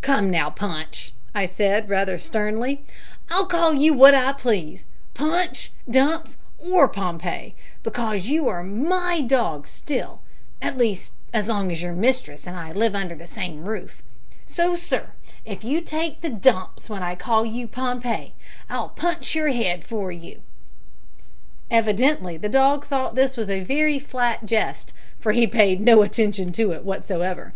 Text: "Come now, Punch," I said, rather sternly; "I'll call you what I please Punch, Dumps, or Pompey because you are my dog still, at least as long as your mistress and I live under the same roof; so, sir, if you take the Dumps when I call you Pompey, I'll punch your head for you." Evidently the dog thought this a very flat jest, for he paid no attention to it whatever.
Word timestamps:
"Come 0.00 0.30
now, 0.30 0.48
Punch," 0.48 1.12
I 1.34 1.44
said, 1.44 1.90
rather 1.90 2.16
sternly; 2.16 2.82
"I'll 3.28 3.44
call 3.44 3.74
you 3.74 3.92
what 3.92 4.14
I 4.14 4.32
please 4.32 4.86
Punch, 5.12 5.70
Dumps, 5.86 6.38
or 6.58 6.88
Pompey 6.88 7.54
because 7.82 8.26
you 8.26 8.48
are 8.48 8.62
my 8.62 9.20
dog 9.20 9.66
still, 9.68 10.22
at 10.62 10.78
least 10.78 11.12
as 11.34 11.46
long 11.48 11.70
as 11.70 11.82
your 11.82 11.92
mistress 11.92 12.46
and 12.46 12.56
I 12.56 12.72
live 12.72 12.94
under 12.94 13.14
the 13.14 13.26
same 13.26 13.66
roof; 13.66 14.02
so, 14.46 14.76
sir, 14.76 15.08
if 15.44 15.62
you 15.62 15.82
take 15.82 16.22
the 16.22 16.30
Dumps 16.30 16.88
when 16.88 17.02
I 17.02 17.14
call 17.14 17.44
you 17.44 17.68
Pompey, 17.68 18.32
I'll 18.70 18.88
punch 18.88 19.34
your 19.34 19.48
head 19.48 19.84
for 19.84 20.10
you." 20.10 20.40
Evidently 21.70 22.38
the 22.38 22.48
dog 22.48 22.86
thought 22.86 23.14
this 23.14 23.36
a 23.36 23.60
very 23.60 23.98
flat 23.98 24.46
jest, 24.46 24.94
for 25.20 25.32
he 25.32 25.46
paid 25.46 25.82
no 25.82 26.00
attention 26.00 26.50
to 26.52 26.72
it 26.72 26.82
whatever. 26.82 27.52